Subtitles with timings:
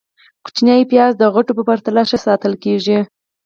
[0.45, 2.99] -کوچني پیاز د غټو په پرتله ښه ساتل کېږي.